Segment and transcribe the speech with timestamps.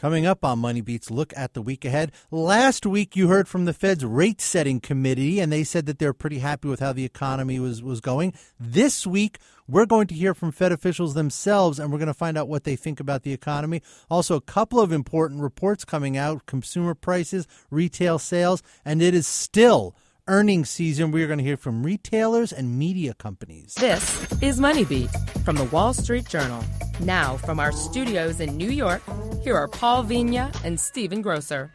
[0.00, 2.10] Coming up on Money Beats, look at the week ahead.
[2.30, 6.14] Last week, you heard from the Fed's rate setting committee, and they said that they're
[6.14, 8.32] pretty happy with how the economy was, was going.
[8.58, 9.36] This week,
[9.68, 12.64] we're going to hear from Fed officials themselves, and we're going to find out what
[12.64, 13.82] they think about the economy.
[14.08, 19.26] Also, a couple of important reports coming out consumer prices, retail sales, and it is
[19.26, 19.94] still
[20.26, 21.10] earnings season.
[21.10, 23.74] We are going to hear from retailers and media companies.
[23.74, 25.10] This is Money Beat
[25.44, 26.64] from the Wall Street Journal.
[27.00, 29.02] Now, from our studios in New York,
[29.42, 31.72] here are Paul Vigna and Stephen Grocer.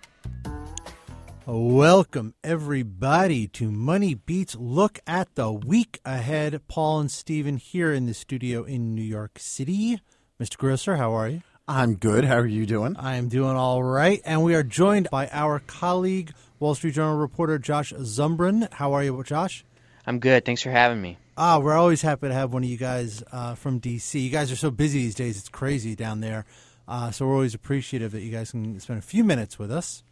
[1.48, 4.56] Welcome, everybody, to Money Beats.
[4.56, 6.60] Look at the week ahead.
[6.68, 10.00] Paul and Stephen here in the studio in New York City.
[10.42, 10.58] Mr.
[10.58, 11.42] Grocer, how are you?
[11.68, 12.26] I'm good.
[12.26, 12.96] How are you doing?
[12.98, 14.22] I am doing all right.
[14.24, 18.72] And we are joined by our colleague, Wall Street Journal reporter Josh Zumbrun.
[18.74, 19.66] How are you, Josh?
[20.08, 20.46] I'm good.
[20.46, 21.18] Thanks for having me.
[21.38, 24.22] Ah, we're always happy to have one of you guys uh, from DC.
[24.24, 26.46] You guys are so busy these days; it's crazy down there.
[26.88, 30.04] Uh, so we're always appreciative that you guys can spend a few minutes with us.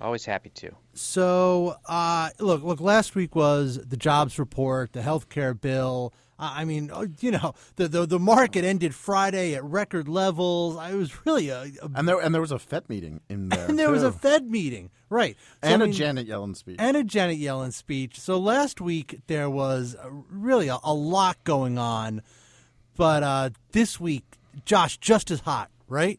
[0.00, 0.72] Always happy to.
[0.94, 2.80] So, uh, look, look.
[2.80, 6.12] Last week was the jobs report, the health care bill.
[6.42, 10.76] I mean, oh, you know, the, the, the market ended Friday at record levels.
[10.76, 13.66] I was really a, a and there and there was a Fed meeting in there,
[13.68, 13.92] and there too.
[13.92, 15.36] was a Fed meeting, right?
[15.62, 18.18] So, and I mean, a Janet Yellen speech, and a Janet Yellen speech.
[18.18, 19.94] So last week there was
[20.30, 22.22] really a, a lot going on,
[22.96, 24.24] but uh, this week,
[24.64, 26.18] Josh, just as hot, right?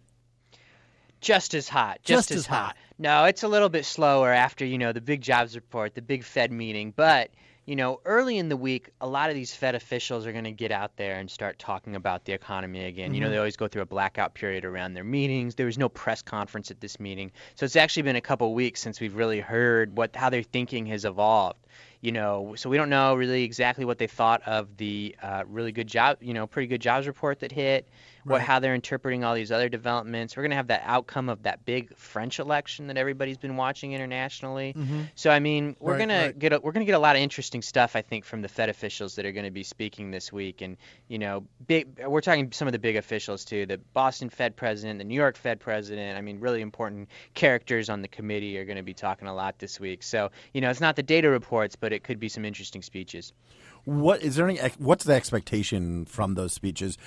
[1.20, 2.66] Just as hot, just, just as, as hot.
[2.66, 2.76] hot.
[2.98, 6.24] No, it's a little bit slower after you know the big jobs report, the big
[6.24, 7.30] Fed meeting, but
[7.66, 10.52] you know, early in the week, a lot of these Fed officials are going to
[10.52, 13.08] get out there and start talking about the economy again.
[13.08, 13.16] Mm-hmm.
[13.16, 15.55] You know, they always go through a blackout period around their meetings.
[15.55, 18.81] There was no press conference at this meeting, so it's actually been a couple weeks
[18.81, 21.59] since we've really heard what how their thinking has evolved
[22.03, 25.71] you know, so we don't know really exactly what they thought of the uh, really
[25.71, 27.88] good job, you know, pretty good jobs report that hit,
[28.26, 30.36] what how they're interpreting all these other developments.
[30.36, 33.94] We're going to have that outcome of that big French election that everybody's been watching
[33.94, 34.73] internationally.
[34.78, 35.02] Mm-hmm.
[35.16, 36.28] So I mean, we're Right, going right.
[36.28, 38.42] to get a, we're going to get a lot of interesting stuff I think from
[38.42, 42.00] the Fed officials that are going to be speaking this week and, you know, big
[42.06, 45.38] we're talking some of the big officials too, the Boston Fed president, the New York
[45.38, 46.17] Fed president.
[46.17, 49.60] I mean, really important characters on the committee are going to be talking a lot
[49.60, 50.04] this week.
[50.04, 53.33] So, you know, it's not the data reports, but it could be some interesting speeches.
[53.86, 54.60] What is there any?
[54.78, 56.98] What's the expectation from those speeches?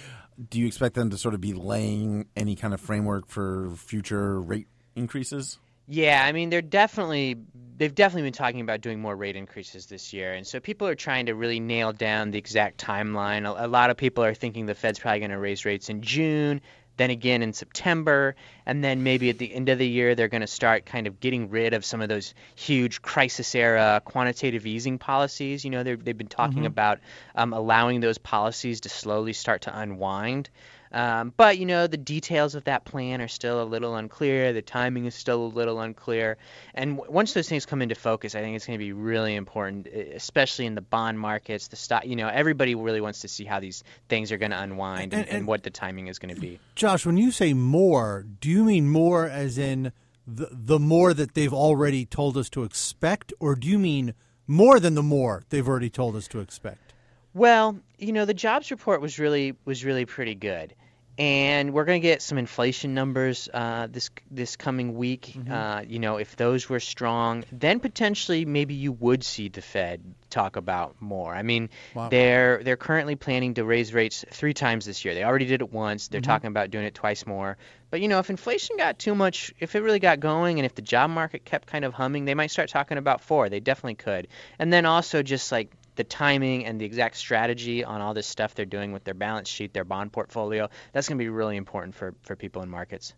[0.49, 4.41] Do you expect them to sort of be laying any kind of framework for future
[4.41, 5.59] rate increases?
[5.89, 7.37] Yeah, I mean they're definitely
[7.77, 10.95] they've definitely been talking about doing more rate increases this year, and so people are
[10.95, 13.47] trying to really nail down the exact timeline.
[13.47, 16.03] A, a lot of people are thinking the Fed's probably going to raise rates in
[16.03, 16.61] June,
[16.97, 18.35] then again in September,
[18.65, 21.21] and then maybe at the end of the year they're going to start kind of
[21.21, 25.65] getting rid of some of those huge crisis era quantitative easing policies.
[25.65, 27.01] You know, they've they've been talking about
[27.35, 30.49] um, allowing those policies to slowly start to unwind.
[30.97, 34.53] Um, but you know the details of that plan are still a little unclear.
[34.55, 36.39] The timing is still a little unclear.
[36.75, 39.35] And w- once those things come into focus, I think it's going to be really
[39.35, 42.07] important, especially in the bond markets, the stock.
[42.07, 45.15] You know, everybody really wants to see how these things are going to unwind and,
[45.15, 46.59] And- and- and what the timing is going to be.
[46.77, 49.93] Josh, when you say more, do you mean more as in
[50.27, 54.15] the the more that they've already told us to expect, or do you mean
[54.47, 56.95] more than the more they've already told us to expect?
[57.35, 60.75] Well, you know, the jobs report was really was really pretty good,
[61.19, 65.35] and we're going to get some inflation numbers uh, this this coming week.
[65.51, 70.03] Uh, you know, if those were strong, then potentially maybe you would see the Fed
[70.29, 71.35] talk about more.
[71.35, 72.09] I mean, Wow.
[72.11, 75.15] they're they're currently planning to raise rates three times this year.
[75.15, 76.09] They already did it once.
[76.09, 77.57] They're talking about doing it twice more.
[77.91, 80.75] But you know, if inflation got too much, if it really got going, and if
[80.75, 83.49] the job market kept kind of humming, they might start talking about four.
[83.49, 84.29] They definitely could.
[84.59, 88.55] And then also just like the timing and the exact strategy on all this stuff
[88.55, 91.95] they're doing with their balance sheet, their bond portfolio, that's going to be really important
[91.95, 93.15] for, for people in markets.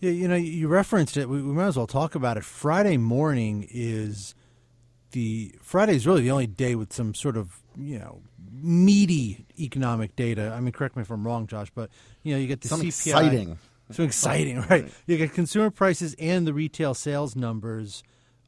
[0.00, 1.28] Yeah, you know, you referenced it.
[1.28, 2.44] We, we might as well talk about it.
[2.44, 4.34] Friday morning is
[5.12, 10.16] the Friday is really the only day with some sort of you know meaty economic
[10.16, 10.52] data.
[10.56, 11.90] I mean, correct me if I'm wrong, Josh, but
[12.22, 12.86] you know, you get the Some CPI.
[12.86, 13.58] exciting.
[13.90, 14.90] So exciting, right?
[15.06, 18.02] You get consumer prices and the retail sales numbers.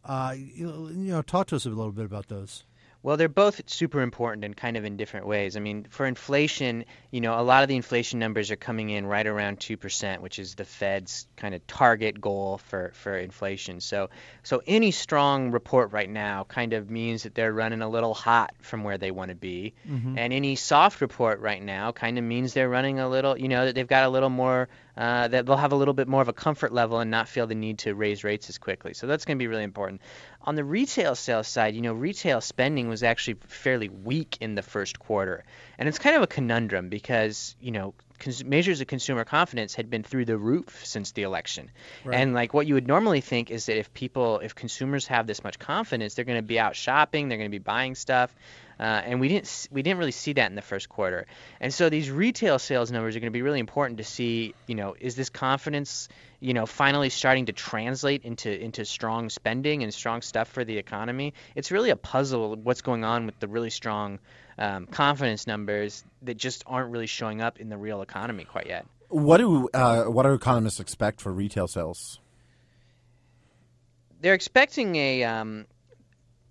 [0.04, 2.64] Uh, you, you know, talk to us a little bit about those.
[3.02, 5.56] Well, they're both super important and kind of in different ways.
[5.56, 9.06] I mean, for inflation, you know, a lot of the inflation numbers are coming in
[9.06, 13.80] right around 2%, which is the Fed's kind of target goal for, for inflation.
[13.80, 14.10] So,
[14.44, 18.54] so any strong report right now kind of means that they're running a little hot
[18.60, 19.74] from where they want to be.
[20.18, 23.64] And any soft report right now kind of means they're running a little, you know,
[23.64, 26.28] that they've got a little more uh, that they'll have a little bit more of
[26.28, 28.92] a comfort level and not feel the need to raise rates as quickly.
[28.92, 30.02] So that's going to be really important.
[30.44, 34.62] On the retail sales side, you know, retail spending was actually fairly weak in the
[34.62, 35.44] first quarter,
[35.78, 39.90] and it's kind of a conundrum because you know cons- measures of consumer confidence had
[39.90, 41.70] been through the roof since the election.
[42.04, 42.18] Right.
[42.18, 45.44] And like what you would normally think is that if people, if consumers have this
[45.44, 48.34] much confidence, they're going to be out shopping, they're going to be buying stuff.
[48.80, 51.26] Uh, and we didn't we didn't really see that in the first quarter.
[51.60, 54.54] And so these retail sales numbers are going to be really important to see.
[54.66, 56.08] You know, is this confidence,
[56.40, 60.78] you know, finally starting to translate into into strong spending and strong stuff for the
[60.78, 61.34] economy?
[61.54, 64.18] It's really a puzzle what's going on with the really strong
[64.58, 68.86] um, confidence numbers that just aren't really showing up in the real economy quite yet.
[69.08, 72.18] What do uh, what do economists expect for retail sales?
[74.20, 75.66] They're expecting a um,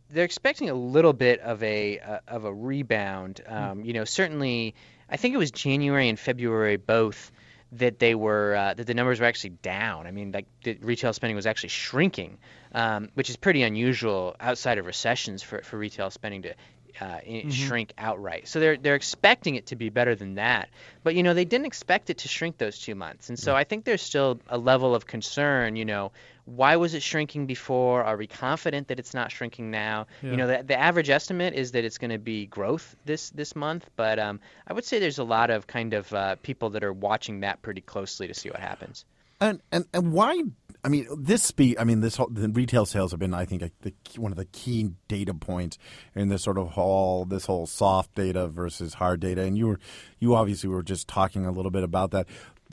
[0.10, 3.42] they're expecting a little bit of a uh, of a rebound.
[3.48, 3.54] Hmm.
[3.54, 4.76] Um, you know, certainly,
[5.10, 7.32] I think it was January and February both
[7.74, 10.06] that they were uh, that the numbers were actually down.
[10.06, 12.38] I mean, like the retail spending was actually shrinking,
[12.74, 16.56] um, which is pretty unusual outside of recessions for, for retail spending to
[17.00, 17.50] uh, mm-hmm.
[17.50, 18.48] shrink outright.
[18.48, 20.70] So they're they're expecting it to be better than that.
[21.04, 23.64] But you know they didn't expect it to shrink those two months, and so I
[23.64, 25.76] think there's still a level of concern.
[25.76, 26.12] You know,
[26.46, 28.04] why was it shrinking before?
[28.04, 30.08] Are we confident that it's not shrinking now?
[30.22, 30.32] Yeah.
[30.32, 33.56] You know, the, the average estimate is that it's going to be growth this this
[33.56, 36.84] month, but um, I would say there's a lot of kind of uh, people that
[36.84, 39.06] are watching that pretty closely to see what happens.
[39.40, 40.44] And and, and why
[40.84, 41.80] I mean, this speak.
[41.80, 44.38] I mean, this whole, the retail sales have been, I think, a, the, one of
[44.38, 45.78] the key data points
[46.16, 49.42] in this sort of whole this whole soft data versus hard data.
[49.44, 49.80] And you were,
[50.20, 52.28] you obviously were just talking a little bit about that.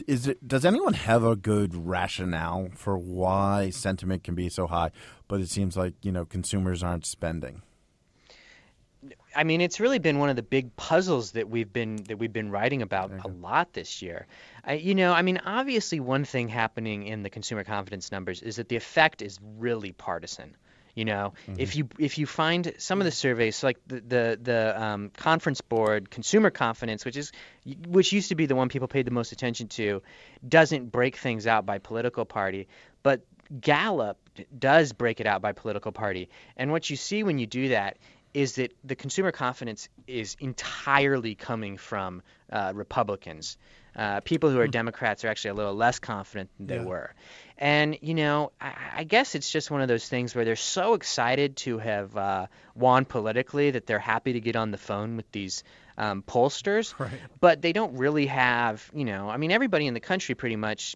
[0.07, 0.47] Is it?
[0.47, 4.91] Does anyone have a good rationale for why sentiment can be so high,
[5.27, 7.63] but it seems like you know consumers aren't spending?
[9.39, 12.33] I mean, it's really been one of the big puzzles that we've been that we've
[12.33, 14.27] been writing about a lot this year.
[14.65, 18.57] I, you know, I mean, obviously, one thing happening in the consumer confidence numbers is
[18.57, 20.57] that the effect is really partisan.
[20.97, 21.61] You know, mm-hmm.
[21.61, 25.11] if you if you find some of the surveys, so like the the, the um,
[25.17, 27.31] conference board consumer confidence, which is
[27.87, 30.03] which used to be the one people paid the most attention to,
[30.49, 32.67] doesn't break things out by political party,
[33.05, 33.23] but
[33.61, 34.19] Gallup
[34.59, 36.29] does break it out by political party.
[36.57, 37.99] And what you see when you do that
[38.35, 42.23] is that the consumer confidence is entirely coming from
[42.53, 43.57] uh, Republicans.
[43.97, 44.71] Uh, people who are hmm.
[44.71, 46.85] Democrats are actually a little less confident than they yeah.
[46.85, 47.15] were.
[47.57, 50.95] And, you know, I, I, guess it's just one of those things where they're so
[50.95, 52.47] excited to have uh,
[52.77, 55.65] won politically that they're happy to get on the phone with these
[55.97, 56.97] um, pollsters.
[56.99, 57.11] Right.
[57.41, 60.95] But they don't really have, you know, I mean, everybody in the country pretty much,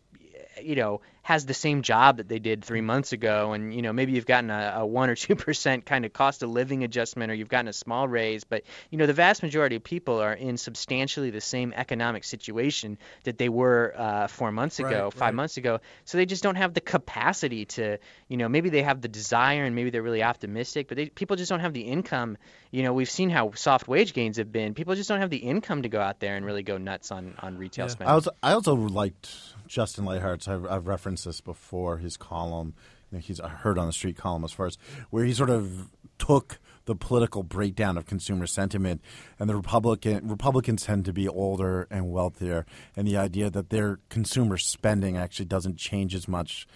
[0.63, 3.93] you know, has the same job that they did three months ago, and you know
[3.93, 7.31] maybe you've gotten a, a one or two percent kind of cost of living adjustment,
[7.31, 10.33] or you've gotten a small raise, but you know the vast majority of people are
[10.33, 15.21] in substantially the same economic situation that they were uh, four months ago, right, five
[15.21, 15.35] right.
[15.35, 15.81] months ago.
[16.05, 17.99] So they just don't have the capacity to,
[18.29, 21.37] you know, maybe they have the desire and maybe they're really optimistic, but they, people
[21.37, 22.37] just don't have the income.
[22.71, 24.75] You know, we've seen how soft wage gains have been.
[24.75, 27.35] People just don't have the income to go out there and really go nuts on
[27.39, 27.91] on retail yeah.
[27.91, 28.11] spending.
[28.11, 29.31] I was I also liked
[29.67, 30.49] Justin Lahart's.
[30.49, 31.99] I've, I've referenced referenced this before.
[31.99, 32.75] His column,
[33.11, 34.79] you know, he's a heard on the street column as far as
[35.11, 39.01] where he sort of took the political breakdown of consumer sentiment,
[39.39, 42.65] and the Republican Republicans tend to be older and wealthier,
[42.97, 46.67] and the idea that their consumer spending actually doesn't change as much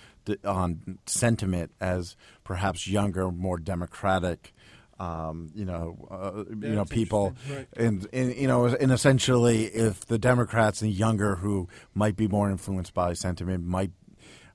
[0.45, 4.53] on sentiment as perhaps younger, more democratic.
[4.99, 7.69] Um, you know, uh, you know, people, right.
[7.77, 12.29] and, and you know, and essentially, if the Democrats and the younger who might be
[12.29, 13.91] more influenced by sentiment might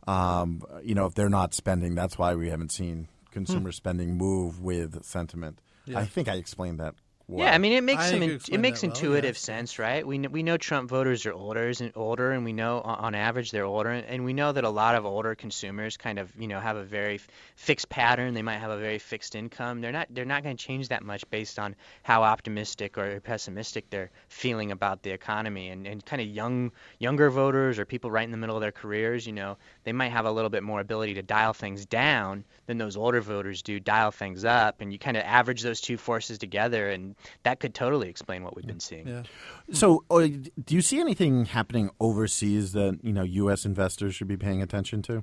[0.07, 3.73] um, you know, if they're not spending, that's why we haven't seen consumer hmm.
[3.73, 5.59] spending move with sentiment.
[5.85, 5.99] Yeah.
[5.99, 6.95] I think I explained that
[7.31, 7.47] well.
[7.47, 9.57] Yeah, I mean it makes some in, it makes intuitive well, yeah.
[9.57, 10.05] sense, right?
[10.05, 13.65] We we know Trump voters are older and older, and we know on average they're
[13.65, 16.75] older, and we know that a lot of older consumers kind of you know have
[16.75, 17.21] a very
[17.55, 18.33] fixed pattern.
[18.33, 19.81] They might have a very fixed income.
[19.81, 23.89] They're not they're not going to change that much based on how optimistic or pessimistic
[23.89, 25.69] they're feeling about the economy.
[25.69, 28.73] And and kind of young younger voters or people right in the middle of their
[28.73, 32.43] careers, you know, they might have a little bit more ability to dial things down
[32.65, 35.97] than those older voters do, dial things up, and you kind of average those two
[35.97, 39.07] forces together and that could totally explain what we've been seeing.
[39.07, 39.23] Yeah.
[39.71, 43.65] So, uh, do you see anything happening overseas that you know U.S.
[43.65, 45.21] investors should be paying attention to?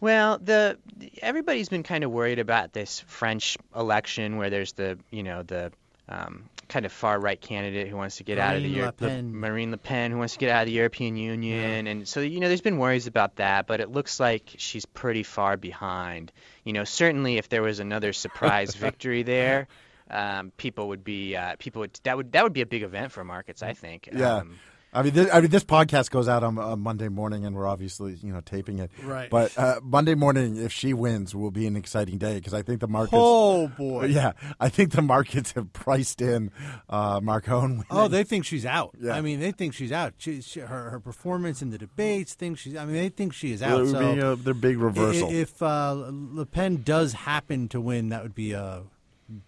[0.00, 0.78] Well, the
[1.22, 5.72] everybody's been kind of worried about this French election where there's the you know the
[6.08, 8.92] um, kind of far right candidate who wants to get Marine out of the, Euro-
[8.96, 11.92] the Marine Le Pen who wants to get out of the European Union, yeah.
[11.92, 15.22] and so you know there's been worries about that, but it looks like she's pretty
[15.22, 16.30] far behind.
[16.64, 19.66] You know, certainly if there was another surprise victory there
[20.10, 23.12] um, people would be uh, people would that would that would be a big event
[23.12, 23.62] for markets.
[23.62, 24.08] I think.
[24.12, 24.36] Yeah.
[24.38, 24.58] Um,
[24.90, 27.66] I mean, this, I mean, this podcast goes out on, on Monday morning, and we're
[27.66, 28.90] obviously, you know, taping it.
[29.04, 29.28] Right.
[29.28, 32.80] But uh, Monday morning, if she wins, will be an exciting day because I think
[32.80, 33.12] the markets.
[33.14, 34.06] Oh boy.
[34.18, 36.50] Yeah, I think the markets have priced in
[36.88, 37.70] uh, Macron.
[37.70, 37.84] Winning.
[37.90, 38.96] Oh, they think she's out.
[38.98, 39.12] Yeah.
[39.12, 40.14] I mean, they think she's out.
[40.16, 42.74] She, she, her her performance in the debates, think she's.
[42.74, 45.28] I mean, they think she is It would so be uh, their big reversal.
[45.28, 48.84] i- If uh, Le Pen does happen to win, that would be a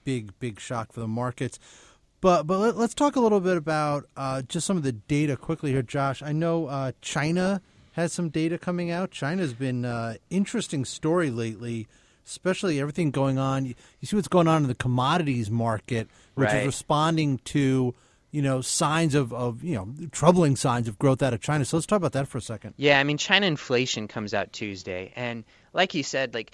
[0.04, 1.58] big, big shock for the markets.
[2.20, 5.36] But but let, us talk a little bit about uh, just some of the data
[5.36, 6.22] quickly here, Josh.
[6.22, 9.10] I know uh, China has some data coming out.
[9.10, 11.88] China's been uh, interesting story lately,
[12.26, 13.64] especially everything going on.
[13.64, 16.60] You, you see what's going on in the commodities market, which Right.
[16.60, 17.94] is responding to
[18.32, 21.64] you know signs of, of you know troubling signs of growth out of China.
[21.64, 22.74] So let's talk about that for a second.
[22.76, 26.52] Yeah, I mean, China inflation comes out Tuesday, and like you said, like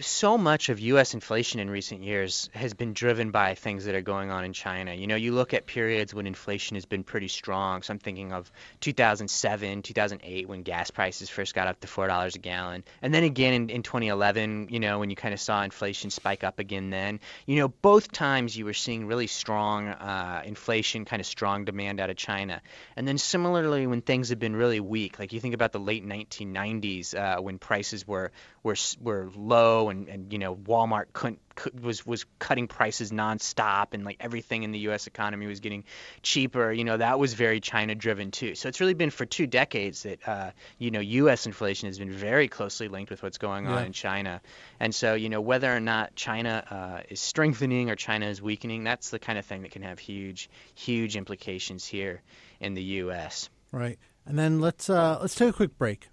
[0.00, 1.14] so much of U.S.
[1.14, 4.92] inflation in recent years has been driven by things that are going on in China.
[4.92, 7.82] You know, you look at periods when inflation has been pretty strong.
[7.82, 12.36] So I'm thinking of 2007, 2008, when gas prices first got up to four dollars
[12.36, 14.68] a gallon, and then again in, in 2011.
[14.70, 16.90] You know, when you kind of saw inflation spike up again.
[16.90, 21.64] Then, you know, both times you were seeing really strong uh, inflation, kind of strong
[21.64, 22.60] demand out of China.
[22.96, 26.06] And then similarly, when things have been really weak, like you think about the late
[26.06, 31.82] 1990s uh, when prices were were were low and, and you know Walmart couldn't could,
[31.82, 35.06] was was cutting prices nonstop and like everything in the U.S.
[35.06, 35.84] economy was getting
[36.22, 36.72] cheaper.
[36.72, 38.54] You know that was very China driven too.
[38.54, 41.46] So it's really been for two decades that uh, you know U.S.
[41.46, 43.86] inflation has been very closely linked with what's going on Yeah.
[43.86, 44.40] in China.
[44.80, 48.84] And so you know whether or not China uh, is strengthening or China is weakening,
[48.84, 52.22] that's the kind of thing that can have huge huge implications here
[52.60, 53.48] in the U.S.
[53.72, 53.98] Right.
[54.26, 56.08] And then let's uh, let's take a quick break,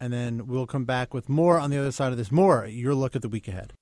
[0.00, 2.32] and then we'll come back with more on the other side of this.
[2.32, 3.72] More your look at the week ahead.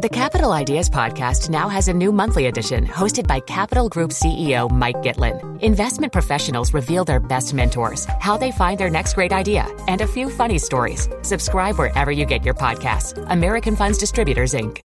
[0.00, 4.70] The Capital Ideas Podcast now has a new monthly edition hosted by Capital Group CEO
[4.70, 5.62] Mike Gitlin.
[5.62, 10.06] Investment professionals reveal their best mentors, how they find their next great idea, and a
[10.06, 11.08] few funny stories.
[11.22, 13.16] Subscribe wherever you get your podcasts.
[13.30, 14.80] American Funds Distributors, Inc.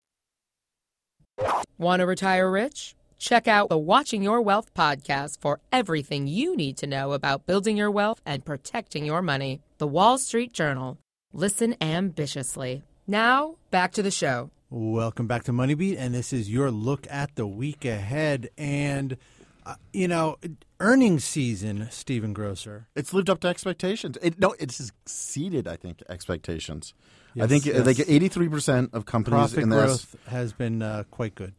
[1.76, 2.94] Want to retire rich?
[3.18, 7.76] Check out the Watching Your Wealth podcast for everything you need to know about building
[7.76, 9.60] your wealth and protecting your money.
[9.80, 10.98] The Wall Street Journal.
[11.32, 12.82] Listen ambitiously.
[13.06, 14.50] Now, back to the show.
[14.68, 18.50] Welcome back to Money Beat, and this is your look at the week ahead.
[18.58, 19.16] And
[19.64, 20.36] uh, you know,
[20.80, 22.88] earnings season, Stephen Grocer.
[22.94, 24.18] It's lived up to expectations.
[24.20, 26.92] It, no, it's exceeded, I think, expectations.
[27.40, 27.86] I think yes.
[27.86, 31.54] like eighty three percent of companies Profit in the growth has been uh, quite good.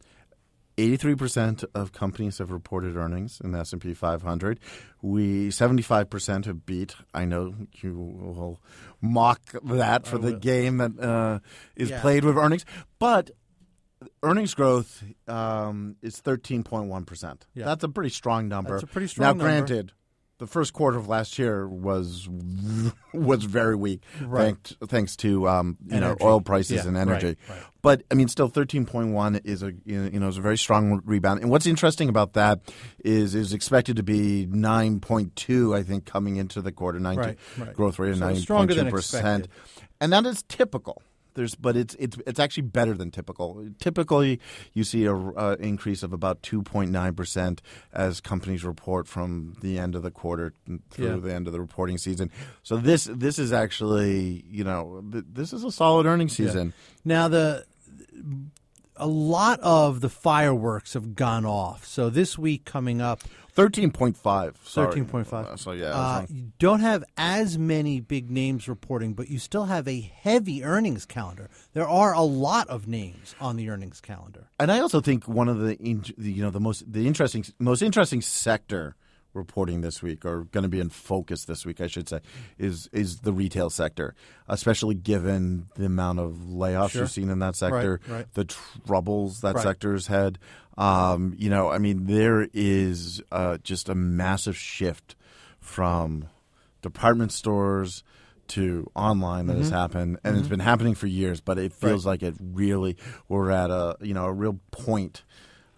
[0.78, 4.58] Eighty-three percent of companies have reported earnings in the S and P 500.
[5.02, 6.94] We seventy-five percent have beat.
[7.14, 8.60] I know you will
[9.00, 11.38] mock that for the game that uh,
[11.76, 12.00] is Yeah.
[12.00, 12.64] played with earnings,
[12.98, 13.30] but
[14.22, 17.46] earnings growth um, is thirteen point one percent.
[17.54, 17.66] Yeah.
[17.66, 18.70] That's a pretty strong number.
[18.72, 19.44] That's a pretty strong Now, number.
[19.44, 19.92] granted.
[20.42, 22.28] The first quarter of last year was
[23.14, 24.42] was very weak, Right.
[24.56, 27.36] thanks, thanks to um, you know oil prices Yeah, and energy.
[27.48, 27.58] right.
[27.80, 31.00] But I mean, still, thirteen point one is a you know is a very strong
[31.04, 31.42] rebound.
[31.42, 32.58] And what's interesting about that
[33.04, 35.76] is is expected to be nine point two.
[35.76, 37.72] I think coming into the quarter, nine Right, right.
[37.72, 39.46] growth rate of So nine point two percent,
[40.00, 41.02] and that is typical.
[41.34, 43.66] There's, but it's it's it's actually better than typical.
[43.78, 44.38] Typically,
[44.74, 47.62] you see a uh, increase of about two point nine percent
[47.92, 50.52] as companies report from the end of the quarter
[50.90, 51.16] through Yeah.
[51.16, 52.30] the end of the reporting season.
[52.62, 56.72] So this this is actually you know th- this is a solid earnings season.
[57.04, 57.64] Now the
[58.96, 61.86] a lot of the fireworks have gone off.
[61.86, 63.22] So this week coming up,
[63.54, 64.56] Thirteen point five.
[64.56, 65.46] thirteen point five.
[65.46, 69.66] Uh, so yeah, uh, you don't have as many big names reporting, but you still
[69.66, 71.50] have a heavy earnings calendar.
[71.74, 74.48] There are a lot of names on the earnings calendar.
[74.58, 78.22] and I also think one of the you know the most the interesting most interesting
[78.22, 78.96] sector
[79.34, 82.20] reporting this week or going to be in focus this week I should say
[82.58, 84.14] is is the retail sector
[84.48, 87.02] especially given the amount of layoffs Sure.
[87.02, 88.34] you've seen in that sector Right, right.
[88.34, 88.44] the
[88.86, 89.62] troubles that Right.
[89.64, 90.38] sector's had
[90.76, 95.16] um, you know I mean there is uh, just a massive shift
[95.60, 96.28] from
[96.82, 98.02] department stores
[98.48, 99.74] to online that has Mm-hmm.
[99.76, 102.96] happened and it's been happening for years but it feels like it really
[103.28, 105.22] we're at a you know a real point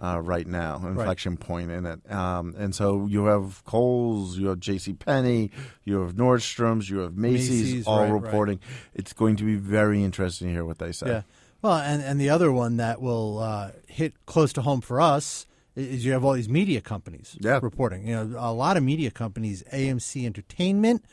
[0.00, 4.48] uh, right now an inflection point in it um, and so you have Kohl's you
[4.48, 4.92] have J.C.
[4.94, 5.50] Penney
[5.84, 8.22] you have Nordstrom's you have Macy's, Macy's, all right, right.
[8.22, 8.60] reporting
[8.94, 11.22] it's going to be very interesting to hear what they say Yeah.
[11.62, 15.46] Well, and, and the other one that will uh, hit close to home for us
[15.74, 17.58] is you have all these media companies Yeah.
[17.62, 18.06] reporting.
[18.06, 21.04] You know, a lot of media companies, AMC Entertainment,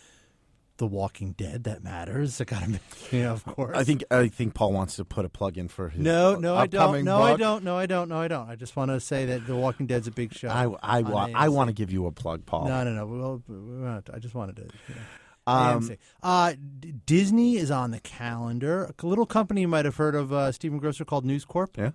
[0.81, 2.41] The Walking Dead that matters.
[2.41, 2.79] I got to,
[3.15, 3.77] know, of course.
[3.77, 6.55] I think I think Paul wants to put a plug in for his no, no,
[6.55, 7.03] I don't.
[7.03, 7.63] No, I don't.
[7.63, 8.09] No, I don't.
[8.09, 8.50] No, I don't.
[8.50, 10.47] I just want to say that The Walking Dead's a big show.
[10.47, 12.67] I I, wa- I want to give you a plug, Paul.
[12.67, 13.05] No, no, no.
[13.05, 14.63] Well, we're I just wanted to.
[14.63, 15.01] You know.
[15.45, 15.91] Um,
[16.23, 18.91] Uh, D- Disney is on the calendar.
[18.97, 21.77] A little company you might have heard of, uh, Stephen Grocer, called News Corp.
[21.77, 21.91] Yeah.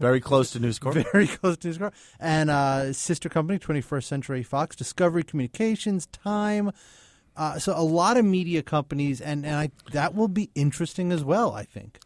[0.00, 0.94] Very close to News Corp.
[1.12, 1.92] Very close to News Corp.
[2.20, 6.70] And uh, sister company, 21st Century Fox, Discovery Communications, Time.
[7.38, 11.22] Uh, so a lot of media companies, and, and I, that will be interesting as
[11.24, 12.00] well, I think.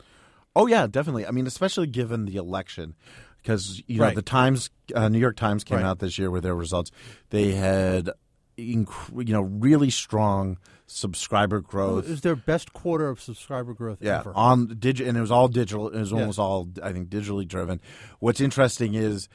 [0.55, 1.27] Oh yeah, definitely.
[1.27, 2.95] I mean, especially given the election,
[3.43, 4.15] because you know Right.
[4.15, 5.87] the Times, uh, New York Times came Right.
[5.87, 6.91] out this year with their results.
[7.31, 8.11] They had,
[8.59, 10.59] inc- you know, really strong
[10.93, 12.09] subscriber It growth.
[12.09, 14.33] was their best quarter of subscriber growth Yeah, ever.
[14.35, 15.89] on digi- and it was all digital.
[15.89, 16.21] It was Yeah.
[16.21, 17.81] almost all, I think, digitally driven.
[18.21, 19.29] What's interesting is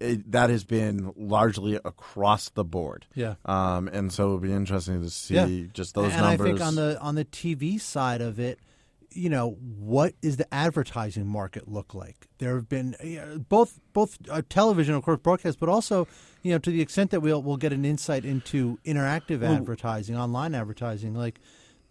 [0.00, 3.06] it, that has been largely across the board.
[3.14, 3.34] Yeah.
[3.44, 5.66] um, and so it'll be interesting to see Yeah.
[5.72, 6.40] just those and numbers.
[6.46, 8.58] I think on the on the TV side of it,
[9.12, 12.28] you know, what is the advertising market look like?
[12.38, 16.06] There have been uh, both both uh, television, of course, broadcast, but also
[16.42, 20.54] you know to the extent that we'll we'll get an insight into interactive advertising, online
[20.54, 21.40] advertising, like.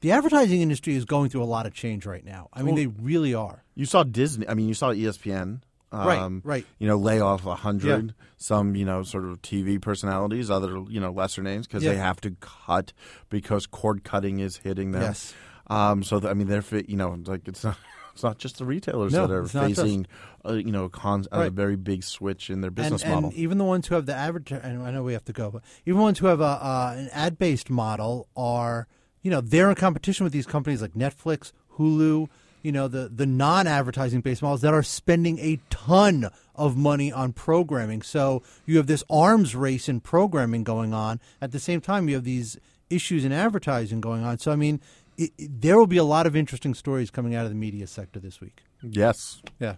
[0.02, 2.48] The advertising industry is going through a lot of change right now.
[2.54, 3.66] I mean, Well- they really are.
[3.76, 4.48] You saw Disney.
[4.48, 5.60] I mean, you saw ESPN.
[5.92, 6.66] Right, Um, right.
[6.78, 8.26] You know, lay off a hundred Yeah.
[8.38, 12.22] some you know sort of TV personalities, other you know lesser names because they have
[12.22, 12.94] to cut
[13.30, 15.02] because cord cutting is hitting them.
[15.02, 15.34] Yes.
[15.68, 16.02] Um.
[16.04, 16.88] So th- I mean, they're fit.
[16.88, 17.76] you know like it's not.
[18.20, 19.82] It's not just the retailers No, that are it's not just.
[19.82, 20.06] facing,
[20.46, 23.30] uh, you know, con- a very big switch in their business and, model.
[23.30, 25.50] And even the ones who have the advert, and I know we have to go,
[25.50, 28.90] but even ones who have a, uh, an ad based model are,
[29.22, 32.28] you know, they're in competition with these companies like Netflix, Hulu,
[32.62, 37.14] you know, the, the non advertising based models that are spending a ton of money
[37.14, 38.02] on programming.
[38.02, 41.22] So you have this arms race in programming going on.
[41.42, 42.58] At the same time, you have these
[42.90, 44.40] issues in advertising going on.
[44.40, 44.82] So, I mean,
[45.24, 47.86] it, it- there will be a lot of interesting stories coming out of the media
[47.88, 48.62] sector this week.
[48.82, 49.42] yes.
[49.60, 49.76] Yeah.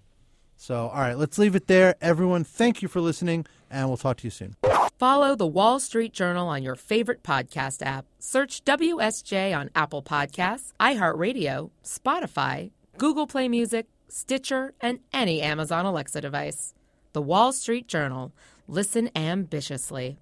[0.57, 1.95] So, all right, let's leave it there.
[2.01, 4.55] Everyone, thank you for listening, and we'll talk to you soon.
[4.99, 8.05] Follow the Wall Street Journal on your favorite podcast app.
[8.19, 12.69] Search WSJ on Apple Podcasts, iHeartRadio, Spotify,
[12.99, 16.75] Google Play Music, Stitcher, and any Amazon Alexa device.
[17.13, 18.31] The Wall Street Journal.
[18.67, 20.19] Listen ambitiously.